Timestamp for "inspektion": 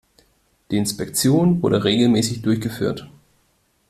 0.77-1.61